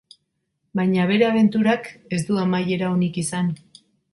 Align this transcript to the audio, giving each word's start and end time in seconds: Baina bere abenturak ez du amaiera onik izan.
Baina 0.79 1.03
bere 1.11 1.27
abenturak 1.27 1.91
ez 2.17 2.21
du 2.31 2.41
amaiera 2.45 2.91
onik 2.99 3.21
izan. 3.25 3.57